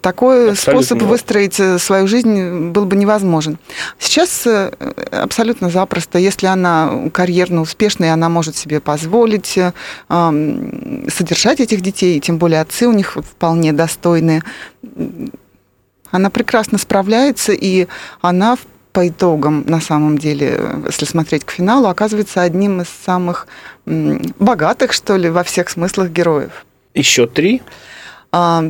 [0.00, 0.82] такой абсолютно.
[0.82, 3.58] способ выстроить э, свою жизнь был бы невозможен.
[3.98, 4.70] Сейчас э,
[5.10, 9.58] абсолютно запросто, если она карьерно успешная, она может себе позволить
[10.08, 14.42] содержать этих детей, тем более отцы у них вполне достойные.
[16.10, 17.86] Она прекрасно справляется, и
[18.20, 18.56] она
[18.96, 23.46] по итогам, на самом деле, если смотреть к финалу, оказывается одним из самых
[23.84, 26.64] богатых, что ли, во всех смыслах героев.
[26.94, 27.60] Еще три?
[28.32, 28.64] А,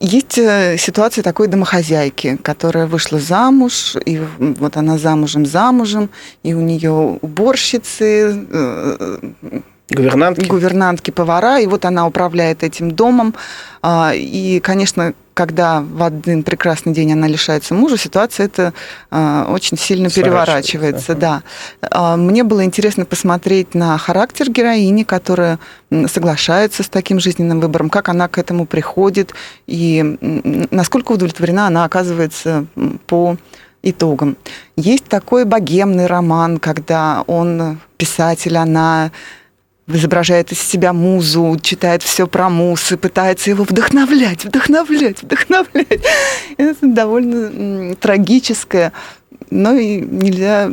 [0.00, 6.10] есть э, ситуация такой домохозяйки, которая вышла замуж, и вот она замужем-замужем,
[6.42, 9.18] и у нее уборщицы, э,
[9.90, 10.46] Гувернантки.
[10.46, 13.34] Гувернантки, повара, и вот она управляет этим домом.
[13.82, 18.72] А, и, конечно, когда в один прекрасный день она лишается мужа, ситуация это
[19.10, 21.14] а, очень сильно переворачивается.
[21.14, 21.42] Да.
[21.82, 25.58] А, мне было интересно посмотреть на характер героини, которая
[26.06, 29.34] соглашается с таким жизненным выбором, как она к этому приходит,
[29.66, 30.16] и
[30.70, 32.64] насколько удовлетворена она оказывается
[33.06, 33.36] по
[33.82, 34.38] итогам.
[34.76, 39.10] Есть такой богемный роман, когда он писатель, она
[39.86, 46.00] изображает из себя музу, читает все про муз пытается его вдохновлять, вдохновлять, вдохновлять.
[46.56, 48.92] Это довольно трагическое,
[49.50, 50.68] но и нельзя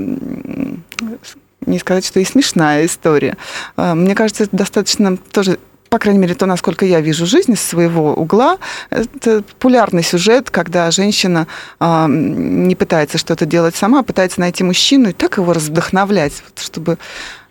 [1.65, 3.37] не сказать, что и смешная история.
[3.75, 7.61] А, мне кажется, это достаточно тоже по крайней мере, то, насколько я вижу жизнь с
[7.61, 8.59] своего угла,
[8.91, 11.47] это популярный сюжет, когда женщина
[11.81, 16.97] э, не пытается что-то делать сама, а пытается найти мужчину и так его вдохновлять, чтобы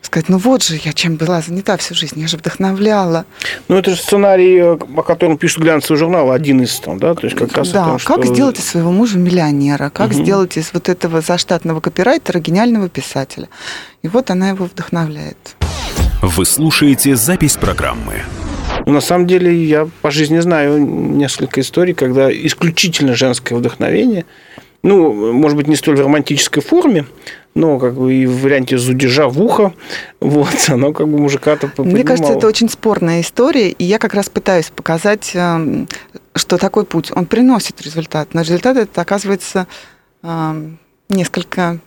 [0.02, 3.24] сказать, ну вот же я чем была занята всю жизнь, я же вдохновляла.
[3.68, 7.36] Ну это же сценарий, о котором пишут глянцевый журнал, один из там, да, то есть
[7.36, 8.34] как раз да, том, как что...
[8.34, 10.22] сделать из своего мужа миллионера, как угу.
[10.22, 13.48] сделать из вот этого заштатного копирайтера гениального писателя.
[14.02, 15.56] И вот она его вдохновляет.
[16.22, 18.22] Вы слушаете запись программы.
[18.86, 24.24] Ну, на самом деле, я по жизни знаю несколько историй, когда исключительно женское вдохновение,
[24.82, 27.04] ну, может быть, не столь в романтической форме,
[27.54, 29.74] но как бы и в варианте зудежа в ухо,
[30.20, 31.94] вот, оно как бы мужика-то поднимало.
[31.94, 35.88] Мне кажется, это очень спорная история, и я как раз пытаюсь показать, эм,
[36.34, 39.66] что такой путь, он приносит результат, но результат это оказывается
[40.22, 41.78] эм, несколько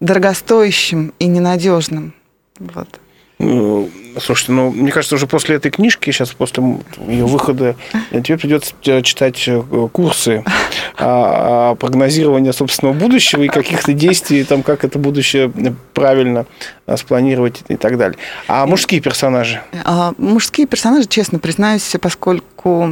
[0.00, 2.12] дорогостоящим и ненадежным.
[2.58, 2.88] Вот.
[3.38, 6.64] Ну, слушайте, ну, мне кажется, уже после этой книжки, сейчас после
[7.06, 7.76] ее выхода,
[8.10, 8.72] тебе придется
[9.02, 10.42] читать э, курсы
[10.98, 15.52] о прогнозировании собственного будущего и каких-то действий, там, как это будущее
[15.92, 16.44] правильно э,
[16.94, 18.16] спланировать и так далее.
[18.46, 19.60] А мужские персонажи?
[19.84, 22.90] А, мужские персонажи, честно признаюсь, поскольку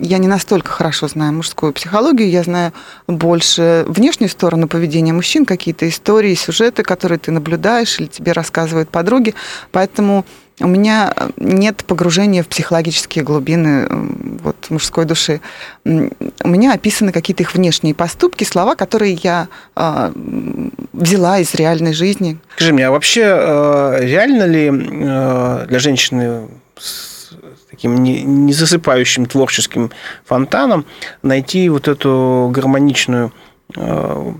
[0.00, 2.72] я не настолько хорошо знаю мужскую психологию, я знаю
[3.06, 9.34] больше внешнюю сторону поведения мужчин, какие-то истории, сюжеты, которые ты наблюдаешь или тебе рассказывают подруги.
[9.70, 10.24] Поэтому
[10.60, 13.86] у меня нет погружения в психологические глубины
[14.42, 15.40] вот, мужской души.
[15.84, 20.12] У меня описаны какие-то их внешние поступки, слова, которые я э,
[20.92, 22.38] взяла из реальной жизни.
[22.56, 27.30] Скажи мне, а вообще э, реально ли э, для женщины с
[27.70, 29.90] таким незасыпающим творческим
[30.24, 30.84] фонтаном
[31.22, 33.49] найти вот эту гармоничную Э,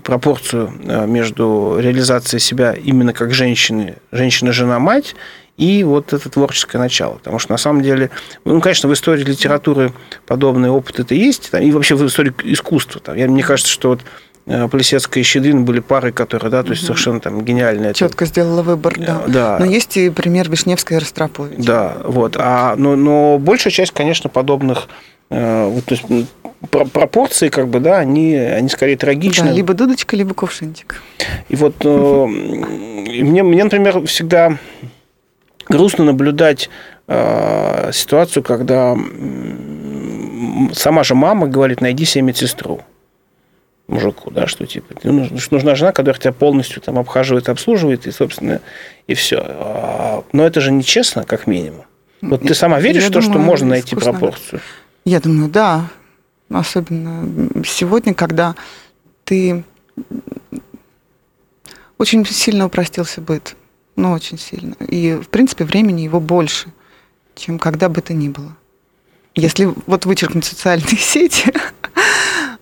[0.03, 5.15] пропорцию э, между реализацией себя именно как женщины, женщина-жена-мать,
[5.57, 7.15] и вот это творческое начало.
[7.15, 8.09] Потому что на самом деле,
[8.45, 9.93] ну, конечно, в истории литературы
[10.25, 12.99] подобный опыт это есть, и вообще в истории искусства.
[12.99, 14.01] Там, я, мне кажется, что вот
[14.47, 17.93] э, Плесецкая и Щедрин были пары, которые, да, то есть совершенно там гениальные.
[17.93, 19.21] Четко сделала выбор, да.
[19.27, 19.57] да.
[19.59, 21.63] Но есть и пример Вишневской и Ростропович.
[21.63, 22.37] Да, вот.
[22.39, 24.87] А, но, но большая часть, конечно, подобных
[25.31, 26.05] вот, то есть,
[26.69, 29.47] пропорции, как бы, да, они, они скорее трагичны.
[29.47, 31.01] Да, либо дудочка, либо кувшинчик.
[31.49, 34.57] И вот э, мне, мне, например, всегда
[35.67, 36.69] грустно наблюдать
[37.07, 38.95] э, ситуацию, когда
[40.73, 42.81] сама же мама говорит, найди себе медсестру
[43.87, 48.61] мужику, да, что типа ну, нужна жена, которая тебя полностью там обхаживает, обслуживает, и, собственно,
[49.07, 49.39] и все.
[49.43, 51.85] А, но это же нечестно, как минимум.
[52.21, 54.61] Вот ты сама веришь Я в то, думаю, что можно найти пропорцию?
[55.05, 55.89] Я думаю, да.
[56.49, 58.55] Особенно сегодня, когда
[59.23, 59.63] ты
[61.97, 63.55] очень сильно упростился быт.
[63.95, 64.75] Ну, очень сильно.
[64.87, 66.69] И, в принципе, времени его больше,
[67.35, 68.55] чем когда бы то ни было.
[69.35, 71.53] Если вот вычеркнуть социальные сети,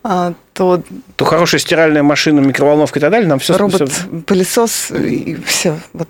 [0.03, 0.83] а, то...
[1.15, 3.57] То хорошая стиральная машина, микроволновка и так далее, нам все...
[3.57, 5.79] Робот-пылесос и все.
[5.93, 6.09] Вот.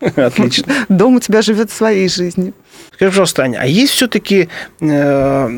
[0.16, 0.72] Отлично.
[0.88, 2.52] Дом у тебя живет своей жизнью.
[2.94, 4.48] Скажи, пожалуйста, Аня, а есть все-таки
[4.80, 5.48] э,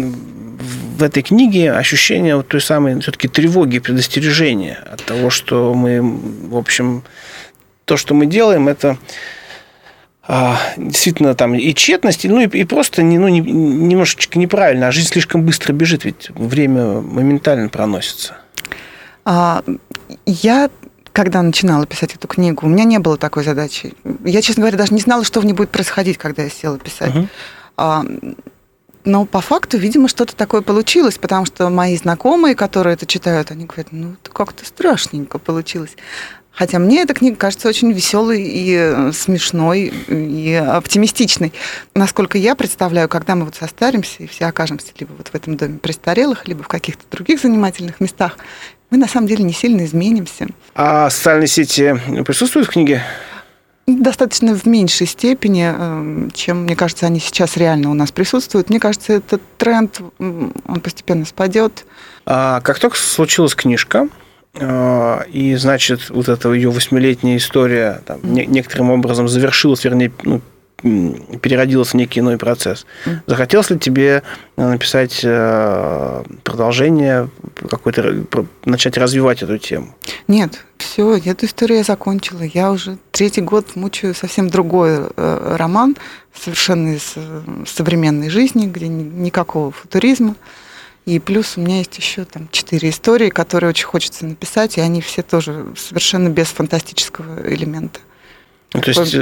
[1.00, 6.56] в этой книге ощущение вот той самой все-таки тревоги, предостережения от того, что мы, в
[6.56, 7.02] общем,
[7.84, 8.98] то, что мы делаем, это
[10.22, 14.92] а, действительно там и тщетность, ну и, и просто не, ну, не, немножечко неправильно, а
[14.92, 18.36] жизнь слишком быстро бежит, ведь время моментально проносится.
[19.24, 19.64] А,
[20.26, 20.70] я
[21.12, 23.94] когда начинала писать эту книгу, у меня не было такой задачи.
[24.24, 27.14] Я, честно говоря, даже не знала, что в ней будет происходить, когда я села писать.
[27.14, 27.28] Uh-huh.
[27.76, 28.04] А,
[29.04, 33.64] но по факту, видимо, что-то такое получилось, потому что мои знакомые, которые это читают, они
[33.64, 35.96] говорят, ну, это как-то страшненько получилось.
[36.52, 41.52] Хотя мне эта книга кажется очень веселой и э, смешной, и оптимистичной.
[41.94, 45.78] Насколько я представляю, когда мы вот состаримся и все окажемся либо вот в этом доме
[45.78, 48.36] престарелых, либо в каких-то других занимательных местах,
[48.90, 50.48] мы на самом деле не сильно изменимся.
[50.74, 53.02] А социальные сети присутствуют в книге?
[53.86, 58.70] Достаточно в меньшей степени, эм, чем, мне кажется, они сейчас реально у нас присутствуют.
[58.70, 61.84] Мне кажется, этот тренд, он постепенно спадет.
[62.24, 64.08] А как только случилась книжка,
[64.54, 70.40] э, и, значит, вот эта ее восьмилетняя история там, некоторым образом завершилась, вернее, ну,
[70.82, 72.86] переродилась в некий иной процесс.
[73.26, 74.22] Захотелось ли тебе
[74.56, 77.28] э, написать э, продолжение,
[77.68, 78.24] какой-то,
[78.64, 79.94] начать развивать эту тему?
[80.28, 82.42] Нет, все, эту историю я закончила.
[82.42, 85.96] Я уже третий год мучаю совсем другой э, роман,
[86.34, 87.14] совершенно из
[87.66, 90.36] современной жизни, где ни, никакого футуризма.
[91.06, 95.00] И плюс у меня есть еще там четыре истории, которые очень хочется написать, и они
[95.00, 98.00] все тоже совершенно без фантастического элемента.
[98.72, 99.16] Ну, то есть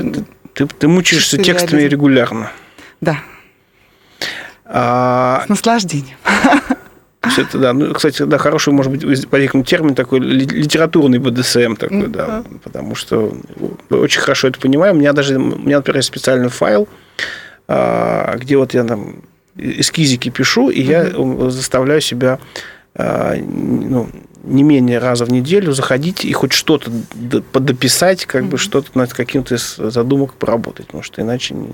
[0.59, 1.93] ты, ты мучаешься текстами реализм.
[1.93, 2.51] регулярно?
[3.01, 3.21] Да.
[4.65, 5.45] А...
[5.47, 6.17] С наслаждением.
[7.31, 7.73] Все это, да.
[7.73, 12.09] Ну, кстати, да, хороший, может быть, возникнуть термин такой литературный БДСМ такой, mm-hmm.
[12.09, 12.45] да.
[12.65, 13.37] Потому что
[13.91, 14.95] очень хорошо это понимаю.
[14.95, 16.89] У меня даже, у меня, например, есть специальный файл,
[17.69, 19.17] а, где вот я там
[19.57, 21.45] эскизики пишу, и mm-hmm.
[21.45, 22.41] я заставляю себя
[22.99, 24.09] ну,
[24.43, 26.91] не менее раза в неделю заходить и хоть что-то
[27.53, 28.49] подописать, как mm-hmm.
[28.49, 31.69] бы что-то над каким-то из задумок поработать, потому что иначе не,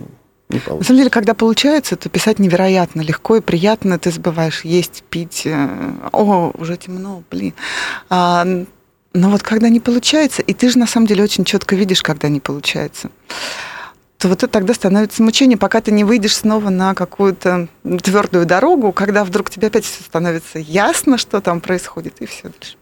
[0.49, 0.75] не получится.
[0.75, 3.99] На самом деле, когда получается, то писать невероятно легко и приятно.
[3.99, 5.43] Ты забываешь есть, пить.
[5.47, 5.69] Э,
[6.13, 7.55] о, уже темно, блин.
[8.11, 8.47] А,
[9.13, 12.29] но вот когда не получается, и ты же на самом деле очень четко видишь, когда
[12.29, 13.11] не получается,
[14.25, 17.69] то вот это тогда становится мучением, пока ты не выйдешь снова на какую-то
[18.03, 22.77] твердую дорогу, когда вдруг тебе опять все становится ясно, что там происходит, и все дальше.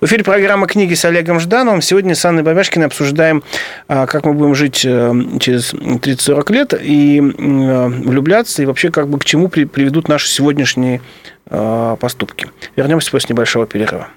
[0.00, 1.82] В эфире программа «Книги» с Олегом Ждановым.
[1.82, 3.44] Сегодня с Анной Бабяшкиной обсуждаем,
[3.86, 9.06] а, как мы будем жить э, через 30-40 лет и э, влюбляться, и вообще как
[9.06, 11.00] бы к чему приведут наши сегодняшние
[11.46, 12.48] э, поступки.
[12.74, 14.08] Вернемся после небольшого перерыва.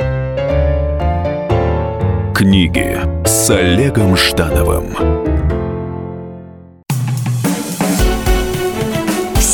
[2.34, 5.24] Книги с Олегом Ждановым.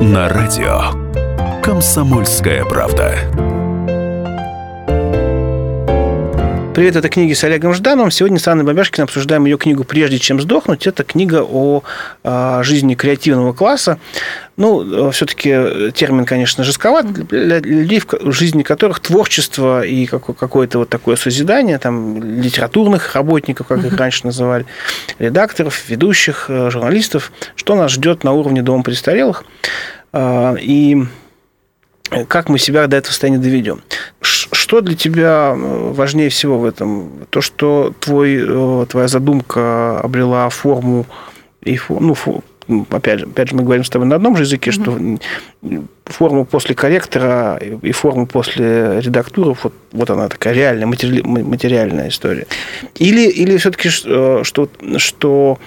[0.00, 0.92] на радио
[1.62, 3.14] «Комсомольская правда».
[6.74, 8.10] Привет, это книги с Олегом Ждановым.
[8.10, 10.86] Сегодня с Анной Бабяшкиной обсуждаем ее книгу «Прежде чем сдохнуть».
[10.86, 11.82] Это книга о
[12.22, 13.98] а, жизни креативного класса.
[14.56, 21.16] Ну, все-таки термин, конечно, жестковат для людей, в жизни которых творчество и какое-то вот такое
[21.16, 24.64] созидание, там, литературных работников, как их раньше называли,
[25.18, 29.44] редакторов, ведущих, э, журналистов, что нас ждет на уровне Дома престарелых.
[30.14, 31.06] И
[32.28, 33.82] как мы себя до этого состояния доведем.
[34.20, 37.26] Что для тебя э, важнее всего в этом?
[37.30, 41.06] То, что твой, э, твоя задумка обрела форму
[41.62, 42.14] и ну,
[42.90, 45.20] опять же, опять же, мы говорим с тобой на одном же языке, mm-hmm.
[45.62, 52.08] что форму после корректора и форму после редактуры, вот, вот она такая реальная, матери, материальная
[52.08, 52.46] история.
[52.94, 55.58] Или, или все-таки, что, что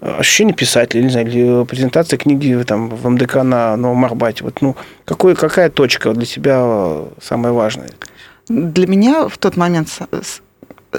[0.00, 4.44] ощущение писателя, не знаю, или презентация книги там, в МДК на Новом Арбате.
[4.44, 7.90] Вот, ну, какой, какая точка для тебя самая важная?
[8.48, 9.88] Для меня в тот момент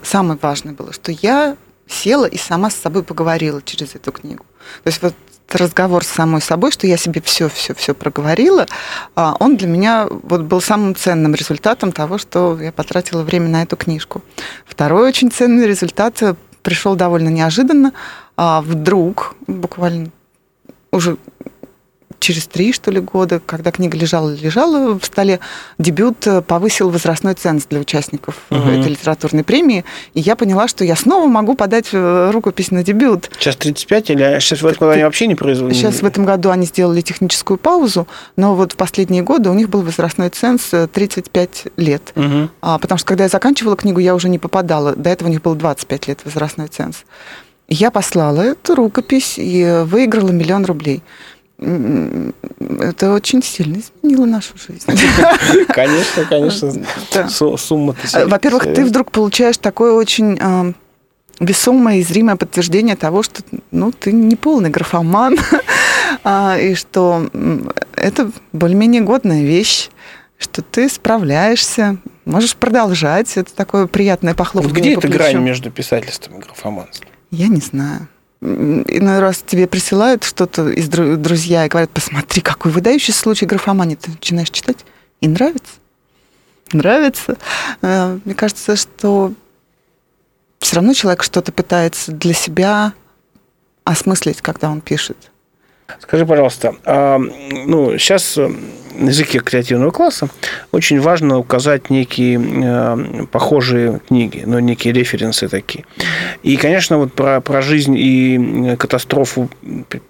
[0.03, 4.45] самое важное было, что я села и сама с собой поговорила через эту книгу.
[4.83, 5.13] То есть вот
[5.53, 8.65] разговор с самой собой, что я себе все, все, все проговорила,
[9.15, 13.63] а, он для меня вот был самым ценным результатом того, что я потратила время на
[13.63, 14.23] эту книжку.
[14.65, 17.93] Второй очень ценный результат э, пришел довольно неожиданно.
[18.37, 20.09] А вдруг, буквально
[20.91, 21.17] уже
[22.25, 25.39] через три, что ли, года, когда книга лежала-лежала в столе,
[25.77, 28.67] дебют э, повысил возрастной ценз для участников угу.
[28.67, 29.85] этой литературной премии.
[30.15, 33.29] И я поняла, что я снова могу подать э, рукопись на дебют.
[33.37, 35.77] Сейчас 35 или сейчас в этом году они вообще не производят?
[35.77, 38.07] Сейчас в этом году они сделали техническую паузу,
[38.37, 42.11] но вот в последние годы у них был возрастной ценз 35 лет.
[42.15, 42.49] Угу.
[42.61, 44.95] А, потому что когда я заканчивала книгу, я уже не попадала.
[44.95, 47.03] До этого у них был 25 лет возрастной ценз.
[47.67, 51.03] Я послала эту рукопись и выиграла миллион рублей
[51.57, 54.85] это очень сильно изменило нашу жизнь.
[55.69, 57.57] Конечно, конечно.
[57.57, 57.95] Сумма.
[58.13, 60.37] Во-первых, ты вдруг получаешь такое очень
[61.39, 65.37] весомое и зримое подтверждение того, что ну, ты не полный графоман,
[66.23, 67.29] а, и что
[67.93, 69.89] это более-менее годная вещь,
[70.37, 73.35] что ты справляешься, можешь продолжать.
[73.35, 74.81] Это такое приятное похлопывание.
[74.81, 77.09] Где эта грань между писательством и графоманством?
[77.31, 78.07] Я не знаю
[78.45, 83.95] иной раз тебе присылают что-то из друзья и говорят, посмотри, какой выдающийся случай графомании.
[83.95, 84.85] Ты начинаешь читать,
[85.21, 85.73] и нравится.
[86.71, 87.37] Нравится.
[87.81, 89.33] Э, мне кажется, что
[90.59, 92.93] все равно человек что-то пытается для себя
[93.83, 95.31] осмыслить, когда он пишет.
[95.99, 98.37] Скажи, пожалуйста, а, ну, сейчас
[98.97, 100.29] на языке креативного класса
[100.71, 105.85] очень важно указать некие э, похожие книги, ну, некие референсы такие.
[106.43, 109.49] И, конечно, вот про, про жизнь и катастрофу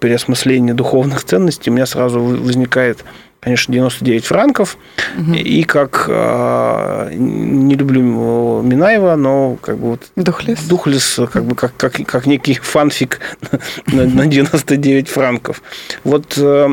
[0.00, 3.04] переосмысления духовных ценностей у меня сразу возникает
[3.46, 4.76] конечно, 99 франков.
[5.16, 5.34] Угу.
[5.34, 11.76] И как э, не люблю Минаева, но как бы вот Духлес, Духлес как бы как,
[11.76, 13.20] как, как некий фанфик
[13.86, 15.62] на, на 99 франков.
[16.02, 16.68] Вот э,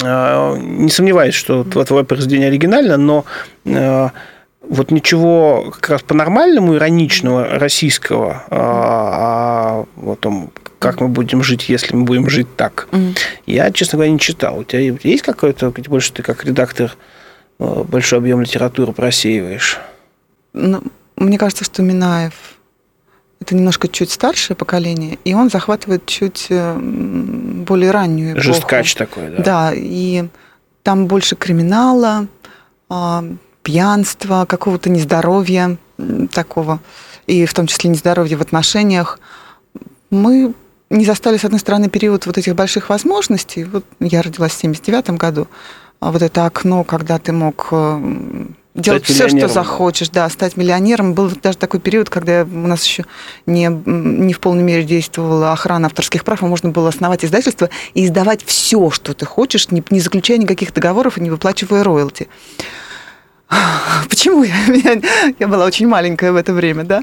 [0.00, 3.24] э, не сомневаюсь, что твое произведение оригинально, но
[3.64, 4.08] э,
[4.62, 11.94] вот ничего как раз по-нормальному ироничного российского а, вот том, как мы будем жить, если
[11.94, 12.88] мы будем жить так.
[12.90, 13.16] Mm.
[13.46, 14.58] Я, честно говоря, не читал.
[14.58, 16.96] У тебя есть какой-то, больше ты как редактор
[17.58, 19.78] э, большой объем литературы просеиваешь?
[20.54, 20.82] Ну,
[21.16, 22.32] мне кажется, что Минаев
[23.40, 28.44] это немножко чуть старшее поколение, и он захватывает чуть э, более раннюю эпоху.
[28.44, 29.42] Жесткач такой, да.
[29.42, 30.28] Да, и
[30.82, 32.26] там больше криминала,
[32.88, 33.24] а,
[33.62, 35.76] пьянства, какого-то нездоровья
[36.32, 36.80] такого,
[37.26, 39.20] и в том числе нездоровья в отношениях.
[40.10, 40.54] Мы
[40.90, 43.64] не застали, с одной стороны, период вот этих больших возможностей.
[43.64, 45.46] Вот я родилась в 79 году.
[46.00, 51.14] А вот это окно, когда ты мог э, делать все, что захочешь, да, стать миллионером.
[51.14, 53.04] Был даже такой период, когда у нас еще
[53.46, 58.04] не, не в полной мере действовала охрана авторских прав, и можно было основать издательство и
[58.04, 62.28] издавать все, что ты хочешь, не, не заключая никаких договоров и не выплачивая роялти.
[64.08, 65.00] Почему я, я,
[65.38, 67.02] я была очень маленькая в это время, да?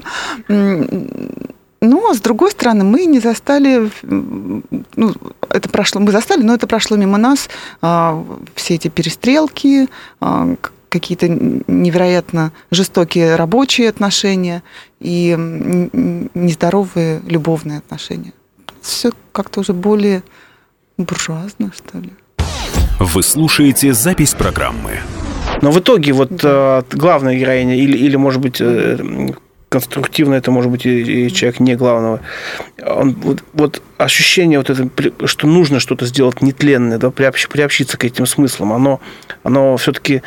[1.80, 5.14] Но, с другой стороны, мы не застали, ну,
[5.48, 7.48] это прошло, мы застали, но это прошло мимо нас,
[7.80, 8.24] а,
[8.56, 9.88] все эти перестрелки,
[10.20, 10.56] а,
[10.88, 14.62] какие-то невероятно жестокие рабочие отношения
[15.00, 15.36] и
[16.34, 18.32] нездоровые любовные отношения.
[18.80, 20.22] Все как-то уже более
[20.96, 22.10] буржуазно, что ли.
[22.98, 25.00] Вы слушаете запись программы.
[25.62, 26.84] Но в итоге вот да.
[26.90, 28.98] Э, главная героиня или, или может быть, э,
[29.68, 32.20] конструктивно это может быть и человек не главного.
[32.84, 34.88] Он, вот, вот ощущение вот это,
[35.26, 39.00] что нужно что-то сделать нетленное, да, приобщ, приобщиться к этим смыслам, оно,
[39.42, 40.20] оно все-таки э,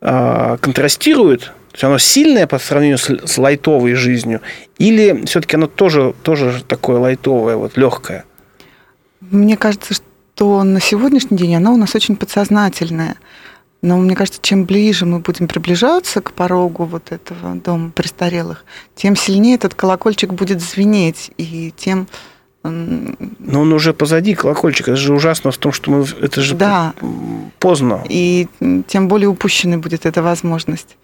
[0.00, 4.40] а, контрастирует, то есть оно сильное по сравнению с, с лайтовой жизнью,
[4.78, 8.24] или все-таки оно тоже, тоже такое лайтовое, вот легкое?
[9.20, 13.16] Мне кажется, что на сегодняшний день оно у нас очень подсознательное.
[13.86, 18.64] Но мне кажется, чем ближе мы будем приближаться к порогу вот этого дома престарелых,
[18.96, 22.08] тем сильнее этот колокольчик будет звенеть, и тем
[22.68, 24.90] но он уже позади колокольчика.
[24.90, 26.94] Это же ужасно в том, что мы это же да.
[27.60, 28.02] поздно.
[28.08, 28.48] И
[28.88, 30.96] тем более упущенной будет эта возможность.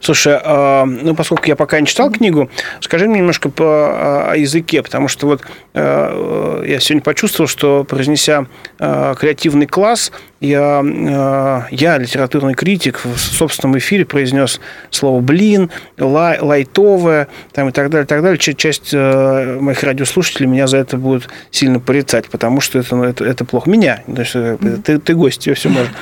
[0.00, 2.48] Слушай, а, ну поскольку я пока не читал книгу,
[2.80, 5.42] скажи мне немножко по, а, о языке, потому что вот
[5.74, 8.46] а, я сегодня почувствовал, что произнеся
[8.78, 10.12] креативный класс,
[10.42, 17.90] я, я литературный критик, в собственном эфире произнес слово «блин», лай, «лайтовое» там, и так
[17.90, 18.38] далее, так далее.
[18.38, 23.44] Часть моих радиослушателей меня за это будет сильно порицать, потому что это, ну, это, это
[23.44, 23.70] плохо.
[23.70, 24.82] Меня, есть, mm-hmm.
[24.82, 25.92] ты, ты гость, тебе все можно.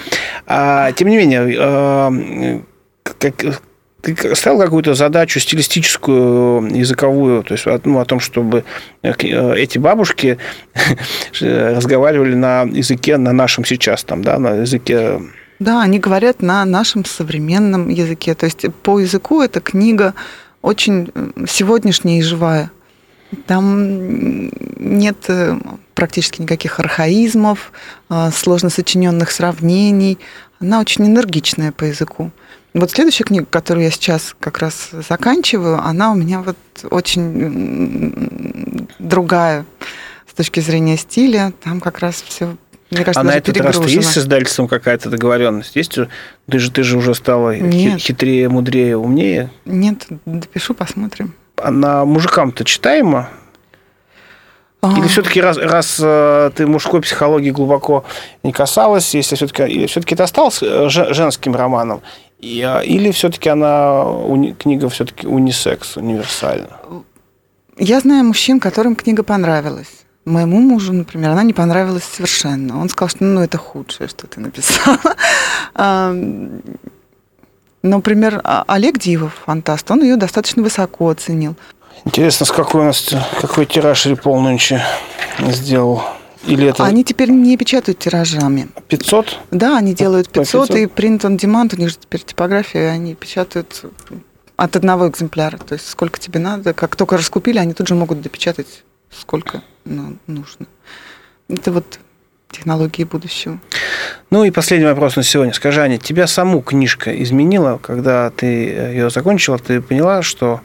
[0.46, 2.62] А, тем не менее,
[3.02, 3.60] как,
[4.02, 8.64] ты ставил какую-то задачу стилистическую, языковую, то есть ну, о том, чтобы
[9.02, 9.12] э,
[9.56, 10.38] эти бабушки
[11.40, 15.20] разговаривали на языке, на нашем сейчас, там, да, на языке...
[15.58, 18.34] Да, они говорят на нашем современном языке.
[18.34, 20.14] То есть по языку эта книга
[20.62, 21.12] очень
[21.46, 22.70] сегодняшняя и живая.
[23.46, 24.48] Там
[24.78, 25.58] нет э,
[25.94, 27.72] практически никаких архаизмов,
[28.08, 30.18] э, сложно сочиненных сравнений.
[30.60, 32.30] Она очень энергичная по языку.
[32.72, 36.56] Вот следующая книга, которую я сейчас как раз заканчиваю, она у меня вот
[36.90, 39.64] очень другая
[40.30, 41.52] с точки зрения стиля.
[41.64, 42.56] Там как раз все
[42.90, 45.76] мне кажется, а на этот раз есть с издательством какая-то договоренность?
[45.76, 45.96] Есть?
[46.48, 48.00] Ты же, ты же уже стала Нет.
[48.00, 49.50] хитрее, мудрее, умнее?
[49.64, 51.34] Нет, допишу, посмотрим.
[51.56, 53.28] А на мужикам-то читаемо?
[54.82, 54.98] А.
[54.98, 58.04] Или все-таки раз, раз э, ты мужской психологии глубоко
[58.42, 64.04] не касалась, если все-таки все-таки это осталось э, женским романом, а, или все-таки она
[64.58, 66.78] книга все-таки унисекс, универсальна?
[67.78, 70.04] Я знаю мужчин, которым книга понравилась.
[70.26, 72.80] Моему мужу, например, она не понравилась совершенно.
[72.80, 74.98] Он сказал, что ну, это худшее, что ты написала.
[77.82, 81.56] Например, а, Олег Дивов, фантаст, он ее достаточно высоко оценил.
[82.04, 84.82] Интересно, с какой у нас какой тираж Репол нынче
[85.38, 86.02] сделал?
[86.46, 86.84] Или это...
[86.84, 88.68] Они теперь не печатают тиражами.
[88.88, 89.38] 500?
[89.50, 90.76] Да, они делают 500, 500?
[90.76, 93.84] и print on demand, у них же теперь типография, они печатают
[94.56, 95.58] от одного экземпляра.
[95.58, 96.72] То есть сколько тебе надо.
[96.72, 100.66] Как только раскупили, они тут же могут допечатать сколько ну, нужно.
[101.48, 101.98] Это вот
[102.50, 103.58] технологии будущего.
[104.30, 105.52] Ну и последний вопрос на сегодня.
[105.52, 109.58] Скажи, Аня, тебя саму книжка изменила, когда ты ее закончила?
[109.58, 110.60] Ты поняла, что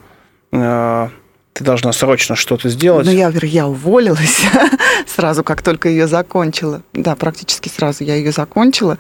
[0.52, 1.10] э,
[1.56, 3.06] ты должна срочно что-то сделать?
[3.06, 4.42] Ну, я, я уволилась
[5.08, 6.82] сразу, как только ее закончила.
[6.92, 8.98] Да, практически сразу я ее закончила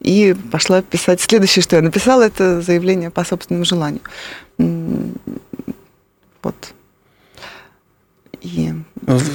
[0.00, 1.22] и пошла писать.
[1.22, 4.02] Следующее, что я написала, это заявление по собственному желанию.
[6.42, 6.74] Вот.
[8.42, 8.74] И...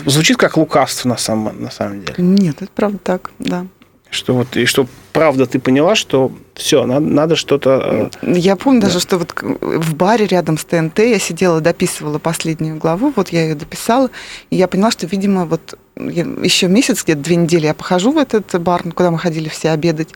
[0.05, 2.13] Звучит как лукавство на самом, на самом деле.
[2.19, 3.65] Нет, это правда так, да.
[4.09, 8.09] Что вот, и что правда ты поняла, что все, надо, надо что-то...
[8.21, 8.87] Э, я помню да.
[8.87, 13.43] даже, что вот в баре рядом с ТНТ я сидела, дописывала последнюю главу, вот я
[13.43, 14.09] ее дописала,
[14.49, 18.59] и я поняла, что, видимо, вот еще месяц, где-то две недели я похожу в этот
[18.61, 20.09] бар, куда мы ходили все обедать,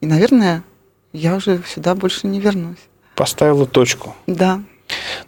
[0.00, 0.64] и, наверное,
[1.12, 2.78] я уже сюда больше не вернусь.
[3.14, 4.14] Поставила точку.
[4.26, 4.60] Да.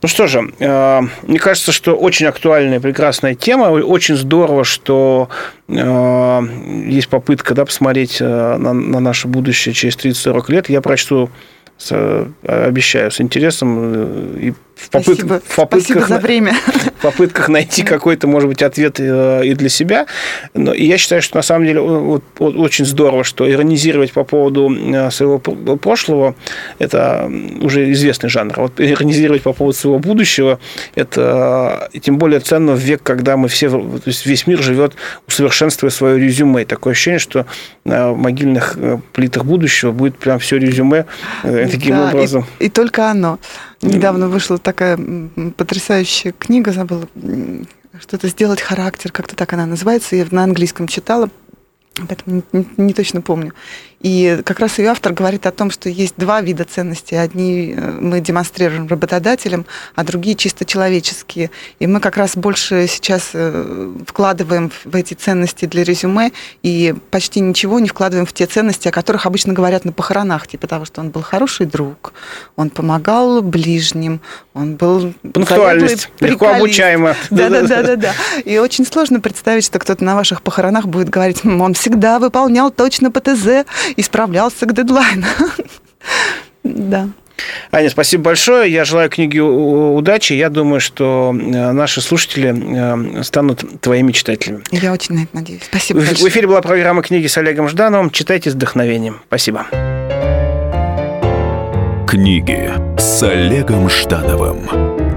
[0.02, 3.66] Ну что же, э, мне кажется, что очень актуальная, прекрасная тема.
[3.66, 5.28] Очень здорово, что
[5.68, 6.42] э,
[6.86, 10.68] есть попытка да, посмотреть э, на, на наше будущее через 30-40 лет.
[10.68, 11.30] Я прочту
[11.76, 15.18] с, обещаю, с интересом и в, попыт...
[15.18, 15.40] Спасибо.
[15.44, 16.54] в попытках, Спасибо за время.
[17.00, 20.06] Попытках найти какой-то, может быть, ответ э, и для себя.
[20.54, 24.70] Но я считаю, что на самом деле вот, вот, очень здорово, что иронизировать по поводу
[24.70, 26.34] э, своего прошлого–
[26.78, 27.30] это
[27.60, 28.54] уже известный жанр.
[28.56, 30.58] Вот иронизировать по поводу своего будущего–
[30.94, 34.94] это и тем более ценно в век, когда мы все, то есть весь мир живет,
[35.26, 36.62] усовершенствуя свое резюме.
[36.62, 37.46] И такое ощущение, что
[37.84, 41.06] на могильных э, плитах будущего будет прям все резюме
[41.42, 42.46] таким да, образом.
[42.58, 43.38] И, и только оно.
[43.80, 44.98] Недавно вышла такая
[45.56, 47.08] потрясающая книга, забыла,
[48.00, 51.30] что-то «Сделать характер», как-то так она называется, я на английском читала,
[51.96, 53.52] поэтому не, не точно помню.
[54.00, 57.16] И как раз ее автор говорит о том, что есть два вида ценностей.
[57.16, 61.50] Одни э, мы демонстрируем работодателям, а другие чисто человеческие.
[61.80, 66.30] И мы как раз больше сейчас э, вкладываем в эти ценности для резюме
[66.62, 70.68] и почти ничего не вкладываем в те ценности, о которых обычно говорят на похоронах, типа
[70.68, 72.12] того, что он был хороший друг,
[72.54, 74.20] он помогал ближним,
[74.54, 75.12] он был...
[75.32, 77.16] Пунктуальность, легко обучаемо.
[77.30, 78.12] Да-да-да.
[78.44, 83.10] И очень сложно представить, что кто-то на ваших похоронах будет говорить, он всегда выполнял точно
[83.10, 83.66] ПТЗ,
[83.96, 85.26] и справлялся к дедлайну.
[86.64, 87.08] Да.
[87.70, 88.70] Аня, спасибо большое.
[88.70, 90.32] Я желаю книге удачи.
[90.32, 94.62] Я думаю, что э, наши слушатели э, станут твоими читателями.
[94.70, 95.62] Я очень на это надеюсь.
[95.64, 96.24] Спасибо В, большое.
[96.24, 98.10] в эфире была программа «Книги с Олегом Ждановым».
[98.10, 99.20] Читайте с вдохновением.
[99.28, 99.66] Спасибо.
[102.06, 105.08] Книги с Олегом Ждановым.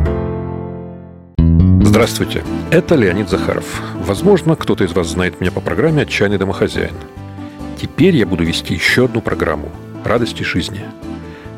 [1.83, 3.65] Здравствуйте, это Леонид Захаров.
[3.95, 6.93] Возможно, кто-то из вас знает меня по программе «Отчаянный домохозяин».
[7.81, 9.71] Теперь я буду вести еще одну программу
[10.05, 10.81] «Радости жизни».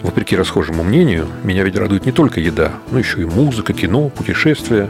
[0.04, 4.90] Вопреки расхожему мнению, меня ведь радует не только еда, но еще и музыка, кино, путешествия.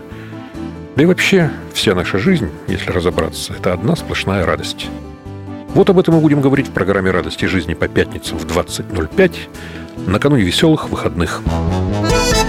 [0.95, 4.89] Да и вообще, вся наша жизнь, если разобраться, это одна сплошная радость.
[5.69, 9.31] Вот об этом мы будем говорить в программе «Радости жизни» по пятницам в 20.05
[10.05, 11.41] накануне веселых выходных.
[11.45, 12.42] Музыка